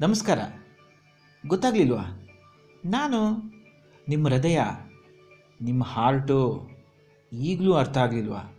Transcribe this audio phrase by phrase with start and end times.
[0.00, 0.38] ನಮಸ್ಕಾರ.
[1.46, 2.28] ಗೊತ್ತಾಗ್ಲಿಲ್ವಾ?
[2.84, 3.18] ನಾನು
[4.08, 4.60] ನಿಮ್ಮ ಹೃದಯ,
[5.60, 6.68] ನಿಮ್ಮ ಹಾರ್ಟು
[7.32, 8.56] ಈಗಲೂ ಅರ್ಥ ಆಗಲಿಲ್ವಾ?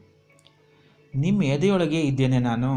[1.15, 2.71] ನಿಮ್ಮ ಎದೆಯೊಳಗೆ ಇದ್ದೇನೆ ನಾನು.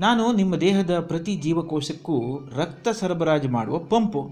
[0.00, 4.30] ನಾನು ನಿಮ್ಮ ದೇಹದ ಪ್ರತಿ ಜೀವಕೋಶಕ್ಕೂ ರಕ್ತ ಸರಬರಾಜು ಮಾಡುವ ಪಂಪು.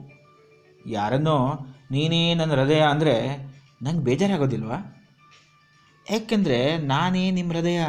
[0.86, 1.58] ಯಾರನ್ನೋ
[1.90, 3.38] ನೀನೇ ನನ್ನ ಹೃದಯ ಅಂದರೆ
[3.82, 5.06] ನಂಗೆ ಬೇಜಾರಾಗೋದಿಲ್ವಾ?
[6.10, 7.80] ಯಾಕೆಂದರೆ ನಾನೇ ನಿಮ್ಮ ಹೃದಯ.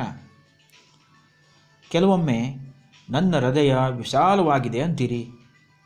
[1.89, 2.66] ಕೆಲವೊಮ್ಮೆ
[3.09, 5.27] ನನ್ನ ಹೃದಯ ವಿಶಾಲವಾಗಿದೆ ಅಂತೀರಿ.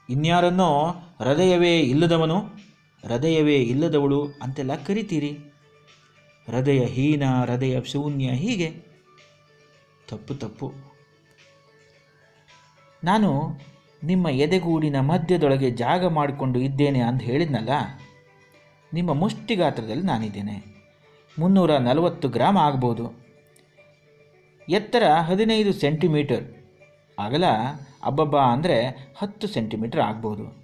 [0.10, 0.90] ಇನ್ಯಾರನ್ನೋ
[1.20, 2.38] ಹೃದಯವೇ ಇಲ್ಲದವನು
[3.08, 5.32] ಹೃದಯವೇ ಇಲ್ಲದವಳು ಅಂತೆಲ್ಲ ಕರಿತೀರಿ.
[6.48, 8.72] ಹೃದಯ ಹೀನ ಹೃದಯ ಶೂನ್ಯ ಹೀಗೆ.
[10.08, 10.74] ತಪ್ಪು ತಪ್ಪು.
[13.04, 13.60] ನಾನು
[14.04, 17.70] ನಿಮ್ಮ ಎದೆಗೂಡಿನ ಮಧ್ಯದೊಳಗೆ ಜಾಗ ಮಾಡಿಕೊಂಡು ಇದ್ದೇನೆ ಅಂತ ಹೇಳಿದ್ನಲ್ಲ?
[18.94, 20.86] ನಿಮ್ಮ ಮುಷ್ಟಿಗಾತ್ರದಲ್ಲಿ ನಾನಿದ್ದೇನೆ.
[21.40, 23.26] ಮುನ್ನೂರ ನಲವತ್ತು ಗ್ರಾಮ್ ಆಗ್ಬೋದು.
[24.70, 26.61] ಎತ್ತರ ಹದಿನೈದು ಸೆಂಟಿಮೀಟರ್.
[27.24, 27.44] ಅಗಲ
[28.04, 28.86] ಅಬ್ಬಬ್ಬ ಅಂದರೆ
[29.18, 30.62] ಹತ್ತು ಸೆಂಟಿಮೀಟರ್ ಆಗ್ಬೋದು.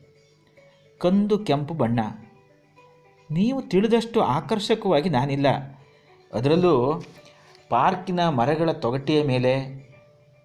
[0.99, 1.99] ಕಂದು ಕೆಂಪು ಬಣ್ಣ.
[3.31, 5.47] ನೀವು ತಿಳಿದಷ್ಟು ಆಕರ್ಷಕವಾಗಿ ನಾನಿಲ್ಲ.
[6.33, 7.01] ಅದರಲ್ಲೂ
[7.69, 9.87] ಪಾರ್ಕಿನ ಮರಗಳ ತೊಗಟೆಯ ಮೇಲೆ,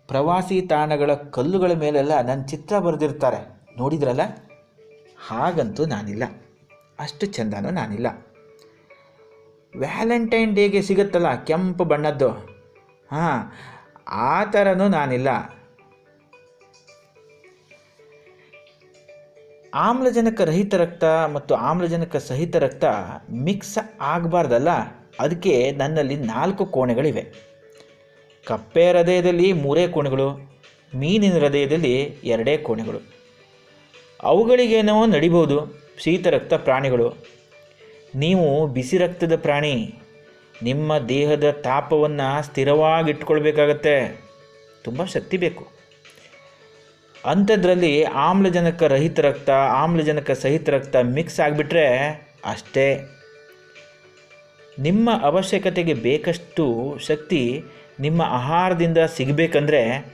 [0.09, 3.63] ಪ್ರವಾಸಿ ತಾಣಗಳ ಕಲ್ಲುಗಳ ಮೇಲೆಲ್ಲ ನನ್ನ ಚಿತ್ರ ಬರೆದಿರ್ತಾರೆ.
[3.77, 4.21] ನೋಡಿದ್ರಲ್ಲ?
[5.29, 6.23] ಹಾಗಂತೂ ನಾನಿಲ್ಲ.
[6.99, 8.07] ಅಷ್ಟು ಚೆಂದನೂ ನಾನಿಲ್ಲ.
[9.79, 12.31] ವ್ಯಾಲೆಂಟೈನ್ ಡೇಗೆ ಸಿಗುತ್ತಲ್ಲ ಕೆಂಪು ಬಣ್ಣದ್ದು?
[13.11, 13.53] ಹಾಂ,
[14.09, 15.29] ಆ ಥರನೂ ನಾನಿಲ್ಲ.
[19.75, 22.85] ಆಮ್ಲಜನಕ ರಹಿತ ರಕ್ತ ಮತ್ತು ಆಮ್ಲಜನಕ ಸಹಿತ ರಕ್ತ
[23.31, 24.69] ಮಿಕ್ಸ್ ಆಗಬಾರ್ದಲ್ಲ?
[25.21, 27.33] ಅದಕ್ಕೆ ನನ್ನಲ್ಲಿ ನಾಲ್ಕು ಕೋಣೆಗಳಿವೆ.
[28.47, 30.53] ಕಪ್ಪೆ ಹೃದಯದಲ್ಲಿ ಮೂರೇ ಕೋಣೆಗಳು,
[30.95, 33.01] ಮೀನಿನ ಹೃದಯದಲ್ಲಿ ಎರಡೇ ಕೋಣೆಗಳು.
[34.23, 37.15] ಅವುಗಳಿಗೇನೋ ನಡಿಬೋದು ಶೀತ ರಕ್ತ ಪ್ರಾಣಿಗಳು.
[38.15, 39.95] ನೀವು ಬಿಸಿ ರಕ್ತದ ಪ್ರಾಣಿ,
[40.63, 44.25] ನಿಮ್ಮ ದೇಹದ ತಾಪವನ್ನು ಸ್ಥಿರವಾಗಿಟ್ಕೊಳ್ಬೇಕಾಗತ್ತೆ.
[44.85, 45.72] ತುಂಬ ಶಕ್ತಿ ಬೇಕು.
[47.25, 51.87] ಅಂಥದ್ರಲ್ಲಿ ಆಮ್ಲಜನಕ ರಹಿತ ರಕ್ತ, ಆಮ್ಲಜನಕ ಸಹಿತ ರಕ್ತ ಮಿಕ್ಸ್ ಆಗಿಬಿಟ್ರೆ
[52.45, 53.01] ಅಷ್ಟೇ.
[54.79, 57.65] ನಿಮ್ಮ ಅವಶ್ಯಕತೆಗೆ ಬೇಕಷ್ಟು ಶಕ್ತಿ
[58.01, 60.13] ನಿಮ್ಮ ಆಹಾರದಿಂದ ಸಿಗಬೇಕಂದ್ರೆ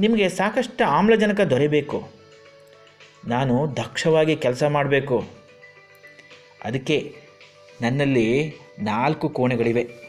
[0.00, 2.08] ನಿಮಗೆ ಸಾಕಷ್ಟು ಆಮ್ಲಜನಕ ದೊರೆಯಬೇಕು
[3.26, 5.24] ನಾನು ದಕ್ಷವಾಗಿ ಕೆಲಸ ಮಾಡಬೇಕು.
[6.64, 7.14] ಅದಕ್ಕೆ
[7.80, 10.05] ನನ್ನಲ್ಲಿ ನಾಲ್ಕು ಕೋಣೆಗಳಿವೆ.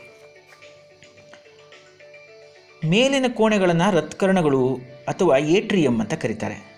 [2.86, 6.78] ಮೇಲಿನ ಕೋಣೆಗಳನ್ನು ರತ್ಕರ್ಣಗಳು ಅಥವಾ ಏಟ್ರಿಯಂ ಅಂತ ಕರೀತಾರೆ.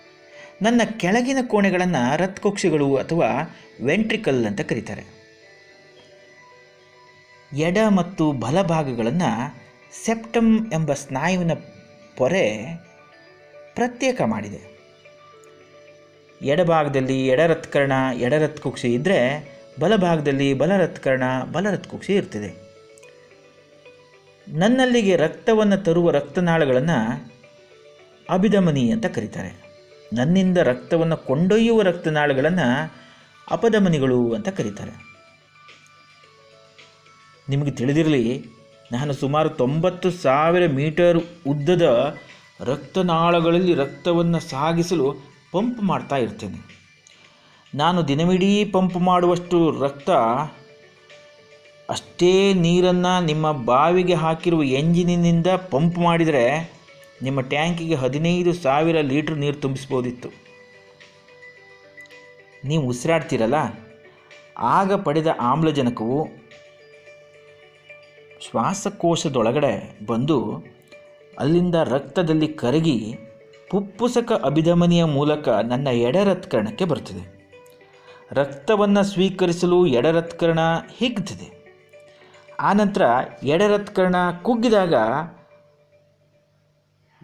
[0.62, 5.04] ನನ್ನ ಕೆಳಗಿನ ಕೋಣೆಗಳನ್ನು ರತ್ಕೊಕ್ಷಿಗಳು ಅಥವಾ ವೆಂಟ್ರಿಕಲ್ ಅಂತ ಕರೀತಾರೆ.
[7.56, 9.56] ಎಡ ಮತ್ತು ಬಲಭಾಗಗಳನ್ನು
[10.04, 11.50] ಸೆಪ್ಟಮ್ ಎಂಬ ಸ್ನಾಯುವಿನ
[12.16, 12.76] ಪೊರೆ
[13.74, 14.80] ಪ್ರತ್ಯೇಕ ಮಾಡಿದೆ.
[16.42, 19.48] ಎಡಭಾಗದಲ್ಲಿ ಎಡರತ್ಕರ್ಣ ಎಡರತ್ಕುಕ್ಷಿ ಇದ್ದರೆ
[19.80, 21.22] ಬಲಭಾಗದಲ್ಲಿ ಬಲರತ್ಕರ್ಣ
[21.52, 22.69] ಬಲರತ್ಕುಕ್ಷಿ ಇರ್ತದೆ.
[24.50, 27.30] ನನ್ನಲ್ಲಿಗೆ ರಕ್ತವನ್ನು ತರುವ ರಕ್ತನಾಳಗಳನ್ನು
[28.30, 29.70] ಅಭಿಧಮನಿ ಅಂತ ಕರೀತಾರೆ.
[30.12, 32.94] ನನ್ನಿಂದ ರಕ್ತವನ್ನು ಕೊಂಡೊಯ್ಯುವ ರಕ್ತನಾಳಗಳನ್ನು
[33.50, 35.10] ಅಪಧಮನಿಗಳು ಅಂತ ಕರೀತಾರೆ.
[37.48, 38.44] ನಿಮಗೆ ತಿಳಿದಿರಲಿ,
[38.92, 42.16] ನಾನು ಸುಮಾರು ತೊಂಬತ್ತು ಸಾವಿರ ಮೀಟರ್ ಉದ್ದದ
[42.60, 45.12] ರಕ್ತನಾಳಗಳಲ್ಲಿ ರಕ್ತವನ್ನು ಸಾಗಿಸಲು
[45.52, 46.80] ಪಂಪ್ ಮಾಡ್ತಾ ಇರ್ತೇನೆ.
[47.74, 50.10] ನಾನು ದಿನವಿಡೀ ಪಂಪ್ ಮಾಡುವಷ್ಟು ರಕ್ತ
[51.90, 56.72] ಅಷ್ಟೇ ನೀರನ್ನು ನಿಮ್ಮ ಬಾವಿಗೆ ಹಾಕಿರುವ ಎಂಜಿನಿನಿಂದ ಪಂಪ್ ಮಾಡಿದರೆ
[57.22, 60.28] ನಿಮ್ಮ ಟ್ಯಾಂಕಿಗೆ ಹದಿನೈದು ಸಾವಿರ ಲೀಟ್ರ್ ನೀರು ತುಂಬಿಸ್ಬೋದಿತ್ತು.
[62.64, 63.54] ನೀವು ಉಸಿರಾಡ್ತೀರಲ್ಲ?
[64.58, 66.28] ಆಗ ಪಡೆದ ಆಮ್ಲಜನಕವು
[68.40, 70.64] ಶ್ವಾಸಕೋಶದೊಳಗಡೆ ಬಂದು
[71.38, 73.16] ಅಲ್ಲಿಂದ ರಕ್ತದಲ್ಲಿ ಕರಗಿ
[73.70, 77.40] ಪುಪ್ಪುಸಕ ಅಭಿಧಮನಿಯ ಮೂಲಕ ನನ್ನ ಎಡರತ್ಕರಣಕ್ಕೆ ಬರ್ತದೆ
[78.32, 80.58] ರಕ್ತವನ್ನು ಸ್ವೀಕರಿಸಲು ಎಡರತ್ಕರಣ
[80.98, 81.59] ಹಿಗ್ತದೆ
[82.62, 83.02] ಆನಂತರ
[83.42, 84.94] ಎಡರತ್ಕರಣ ಕುಗ್ಗಿದಾಗ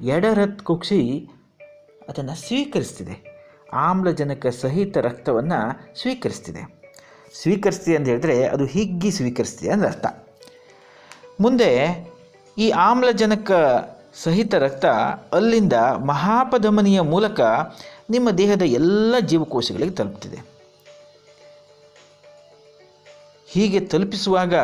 [0.04, 1.30] ಎಡರತ್ ಕುಗ್ಸಿ
[2.08, 3.36] ಅದನ್ನು ಸ್ವೀಕರಿಸ್ತಿದೆ.
[3.72, 5.60] ಆಮ್ಲಜನಕ ಸಹಿತ ರಕ್ತವನ್ನು
[6.00, 6.80] ಸ್ವೀಕರಿಸ್ತಿದೆ.
[7.42, 10.06] ಸ್ವೀಕರಿಸ್ತಿದೆ ಅಂತ ಹೇಳಿದ್ರೆ ಅದು ಹಿಗ್ಗಿ ಸ್ವೀಕರಿಸ್ತಿದೆ ಅಂದರೆ ಅರ್ಥ.
[11.40, 11.70] ಮುಂದೆ
[12.58, 13.52] ಈ ಆಮ್ಲಜನಕ
[14.14, 14.84] ಸಹಿತ ರಕ್ತ
[15.32, 15.72] ಅಲ್ಲಿಂದ
[16.06, 17.40] ಮಹಾಪಧಮನಿಯ ಮೂಲಕ
[18.10, 20.38] ನಿಮ್ಮ ದೇಹದ ಎಲ್ಲ ಜೀವಕೋಶಗಳಿಗೆ ತಲುಪ್ತಿದೆ.
[23.46, 24.54] ಹೀಗೆ ತಲುಪಿಸುವಾಗ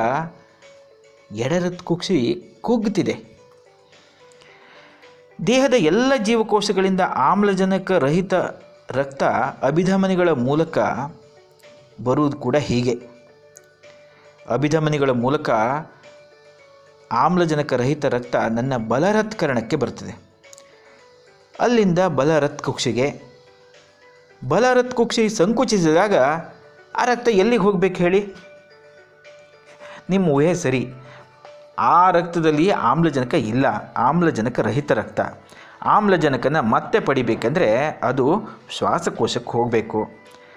[1.32, 3.32] ಎಡರತ್ ಕುಕ್ಷಿ ಕುಗ್ಗುತ್ತಿದೆ
[5.46, 8.34] ದೇಹದ ಎಲ್ಲ ಜೀವಕೋಶಗಳಿಂದ ಆಮ್ಲಜನಕ ರಹಿತ
[8.90, 9.22] ರಕ್ತ
[9.62, 10.78] ಅಭಿಧಮನಿಗಳ ಮೂಲಕ
[12.04, 13.00] ಬರುವುದು ಕೂಡ ಹೀಗೆ.
[14.48, 15.50] ಅಭಿಧಮನಿಗಳ ಮೂಲಕ
[17.12, 20.32] ಆಮ್ಲಜನಕ ರಹಿತ ರಕ್ತ ನನ್ನ ಬಲರತ್ಕರಣಕ್ಕೆ ಬರ್ತದೆ.
[21.60, 23.22] ಅಲ್ಲಿಂದ ಬಲರತ್ ಕುಕ್ಷಿಗೆ
[24.48, 26.16] ಬಲರತ್ ಕುಕ್ಷಿ ಸಂಕುಚಿಸಿದಾಗ
[26.96, 28.34] ಆ ರಕ್ತ ಎಲ್ಲಿಗೆ ಹೋಗ್ಬೇಕು ಹೇಳಿ?
[30.10, 30.92] ನಿಮ್ಮ ಊಹೆ ಸರಿ.
[31.78, 33.66] ಆ ರಕ್ತದಲ್ಲಿ ಆಮ್ಲಜನಕ ಇಲ್ಲ.
[33.96, 35.20] ಆಮ್ಲಜನಕ ರಹಿತ ರಕ್ತ.
[35.82, 40.08] ಆಮ್ಲಜನಕನ ಮತ್ತೆ ಪಡಿಬೇಕಂದ್ರೆ ಅದು ಶ್ವಾಸಕೋಶಕ್ಕೆ ಹೋಗಬೇಕು.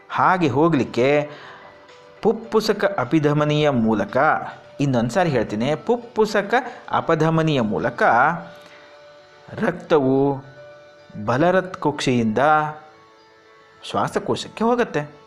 [0.09, 1.29] ಹಾಗೆ ಹೋಗಲಿಕ್ಕೆ
[2.21, 4.17] ಪುಪ್ಪುಸಕ ಅಪಿಧಮನಿಯ ಮೂಲಕ,
[4.79, 6.53] ಇನ್ನೊಂದು ಸಾರಿ ಹೇಳ್ತೀನಿ, ಪುಪ್ಪುಸಕ
[6.91, 8.03] ಅಪಧಮನಿಯ ಮೂಲಕ
[9.53, 10.43] ರಕ್ತವು
[11.25, 12.37] ಬಲರತ್ ಕುಕ್ಷಿಯಿಂದ
[13.83, 15.24] ಶ್ವಾಸಕೋಶಕ್ಕೆ ಹೋಗುತ್ತೆ.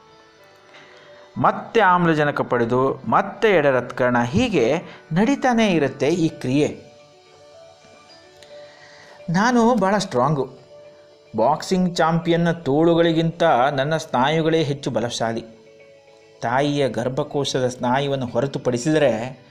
[1.36, 4.82] ಮತ್ತೆ ಆಮ್ಲಜನಕ ಪಡೆದು, ಮತ್ತೆ ಎಡರತ್ಕರಣ, ಹೀಗೆ
[5.12, 6.88] ನಡೀತಾನೆ ಇರುತ್ತೆ ಈ ಕ್ರಿಯೆ.
[9.30, 10.58] ನಾನು ಭಾಳ ಸ್ಟ್ರಾಂಗು.
[11.36, 13.42] ಬಾಕ್ಸಿಂಗ್ ಚಾಂಪಿಯನ್ನ ತೋಳುಗಳಿಗಿಂತ
[13.72, 15.44] ನನ್ನ ಸ್ನಾಯುಗಳೇ ಹೆಚ್ಚು ಬಲಶಾಲಿ.
[16.42, 19.42] ತಾಯಿಯ ಗರ್ಭಕೋಶದ ಸ್ನಾಯುವನ್ನು ಹೊರತುಪಡಿಸಿದರೆ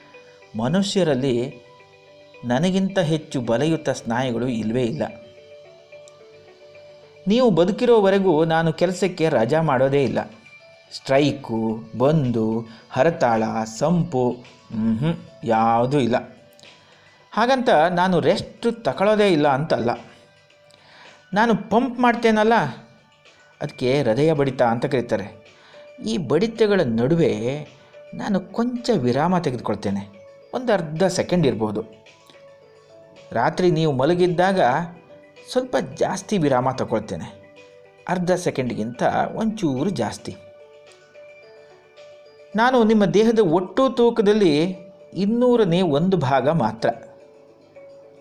[0.60, 1.64] ಮನುಷ್ಯರಲ್ಲಿ
[2.46, 5.04] ನನಗಿಂತ ಹೆಚ್ಚು ಬಲಯುತ ಸ್ನಾಯುಗಳು ಇಲ್ಲವೇ ಇಲ್ಲ.
[7.28, 10.20] ನೀವು ಬದುಕಿರೋವರೆಗೂ ನಾನು ಕೆಲಸಕ್ಕೆ ರಜಾ ಮಾಡೋದೇ ಇಲ್ಲ.
[10.92, 13.44] ಸ್ಟ್ರೈಕು, ಬಂದು, ಹರತಾಳ,
[13.78, 16.16] ಸಂಪು ಹ್ಞೂ ಯಾವುದೂ ಇಲ್ಲ.
[17.32, 19.90] ಹಾಗಂತ ನಾನು ರೆಸ್ಟ್ ತಗೊಳ್ಳೋದೇ ಇಲ್ಲ ಅಂತಲ್ಲ.
[21.34, 22.54] ನಾನು ಪಂಪ್ ಮಾಡ್ತೇನಲ್ಲ
[23.62, 25.48] ಅದಕ್ಕೆ ಹೃದಯ ಬಡಿತ ಅಂತ ಕರೀತಾರೆ.
[26.06, 27.68] ಈ ಬಡಿತಗಳ ನಡುವೆ
[28.14, 30.30] ನಾನು ಕೊಂಚ ವಿರಾಮ ತೆಗೆದುಕೊಳ್ತೇನೆ.
[30.54, 31.84] ಒಂದು ಅರ್ಧ ಸೆಕೆಂಡ್ ಇರ್ಬೋದು.
[33.32, 34.62] ರಾತ್ರಿ ನೀವು ಮಲಗಿದ್ದಾಗ
[35.52, 37.56] ಸ್ವಲ್ಪ ಜಾಸ್ತಿ ವಿರಾಮ ತಗೊಳ್ತೇನೆ.
[38.08, 39.04] ಅರ್ಧ ಸೆಕೆಂಡ್ಗಿಂತ
[39.36, 40.36] ಒಂಚೂರು ಜಾಸ್ತಿ.
[42.58, 44.78] ನಾನು ನಿಮ್ಮ ದೇಹದ ಒಟ್ಟು ತೂಕದಲ್ಲಿ
[45.14, 46.90] ಇನ್ನೂರನೇ ಒಂದು ಭಾಗ ಮಾತ್ರ.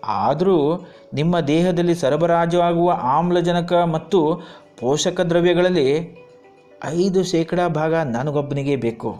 [0.05, 4.41] ಆದರೂ ನಿಮ್ಮ ದೇಹದಲ್ಲಿ ಸರಬರಾಜು ಆಗುವ ಆಮ್ಲಜನಕ ಮತ್ತು
[4.79, 6.17] ಪೋಷಕ ದ್ರವ್ಯಗಳಲ್ಲಿ
[6.85, 9.17] ಐದು ಶೇಕಡ ಭಾಗ ನನಗೊಬ್ಬನಿಗೆ ಬೇಕು.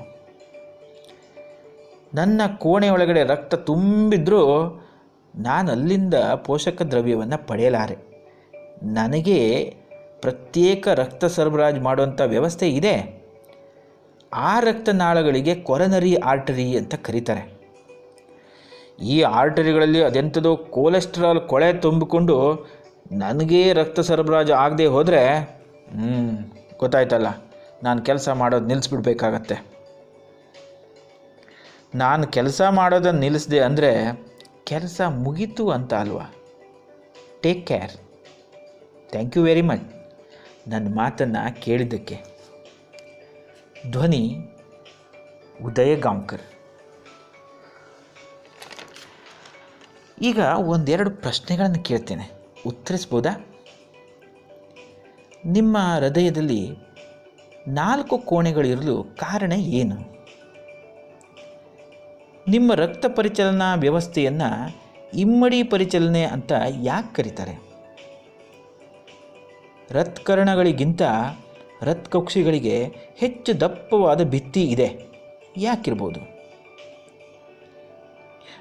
[2.13, 4.43] ನನ್ನ ಕೋಣೆ ಒಳಗಡೆ ರಕ್ತ ತುಂಬಿದ್ರೂ
[5.35, 7.97] ನಾನು ಅಲ್ಲಿಂದ ಪೋಷಕ ದ್ರವ್ಯವನ್ನು ಪಡೆಯಲಾರೆ.
[8.83, 9.63] ನನಗೆ
[10.21, 13.16] ಪ್ರತ್ಯೇಕ ರಕ್ತ ಸರಬರಾಜು ಮಾಡುವಂಥ ವ್ಯವಸ್ಥೆ ಇದೆ.
[14.31, 17.44] ಆ ರಕ್ತನಾಳಗಳಿಗೆ ಕೊರನರಿ ಆರ್ಟರಿ ಅಂತ ಕರೀತಾರೆ.
[19.13, 22.35] ಈ ಆರ್ಟರಿಗಳಲ್ಲಿ ಅದೆಂಥದೋ ಕೊಲೆಸ್ಟ್ರಾಲ್ ಕೊಳೆ ತುಂಬಿಕೊಂಡು
[23.24, 25.21] ನನಗೆ ರಕ್ತ ಸರಬರಾಜು ಆಗದೆ ಹೋದರೆ
[25.97, 26.13] ಹ್ಞೂ
[26.81, 27.27] ಗೊತ್ತಾಯ್ತಲ್ಲ,
[27.85, 29.57] ನಾನು ಕೆಲಸ ಮಾಡೋದು ನಿಲ್ಲಿಸ್ಬಿಡ್ಬೇಕಾಗತ್ತೆ
[32.01, 33.91] ನಾನು ಕೆಲಸ ಮಾಡೋದನ್ನು ನಿಲ್ಲಿಸಿದೆ ಅಂದರೆ
[34.71, 36.25] ಕೆಲಸ ಮುಗೀತು ಅಂತ ಅಲ್ವಾ?
[37.44, 37.94] Take care
[39.12, 39.85] thank you very much
[40.71, 42.18] ನನ್ನ ಮಾತನ್ನು ಕೇಳಿದ್ದಕ್ಕೆ.
[43.91, 44.38] ಧ್ವನಿ
[45.63, 46.41] ಉದಯ ಗಾಂವ್ಕರ್
[50.21, 52.31] ಈಗ ಒಂದೆರಡು ಪ್ರಶ್ನೆಗಳನ್ನು ಕೇಳ್ತೇನೆ.
[52.65, 53.57] ಉತ್ತರಿಸ್ಬೋದಾ?
[55.45, 56.71] ನಿಮ್ಮ ಹೃದಯದಲ್ಲಿ
[57.68, 59.95] ನಾಲ್ಕು ಕೋಣೆಗಳಿರಲು ಕಾರಣ ಏನು?
[62.47, 64.80] ನಿಮ್ಮ ರಕ್ತ ಪರಿಚಲನಾ ವ್ಯವಸ್ಥೆಯನ್ನು
[65.13, 66.51] ಇಮ್ಮಡಿ ಪರಿಚಲನೆ ಅಂತ
[66.81, 67.68] ಯಾಕೆ ಕರೀತಾರೆ?
[69.91, 71.01] ರತ್ಕರಣಗಳಿಗಿಂತ
[71.81, 75.00] ರತ್ಕಕ್ಷಿಗಳಿಗೆ ಹೆಚ್ಚು ದಪ್ಪವಾದ ಭಿತ್ತಿ ಇದೆ.
[75.57, 76.19] ಯಾಕಿರ್ಬೋದು?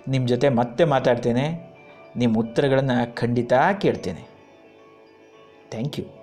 [0.08, 1.76] ನಿಮ್ಮ ಜೊತೆ ಮತ್ತೆ ಮಾತಾಡ್ತೇನೆ.
[2.16, 4.28] ನಿಮ್ಮ ಉತ್ತರಗಳನ್ನು ಖಂಡಿತ ಕೇಳ್ತೇನೆ.
[5.70, 6.15] Thank you.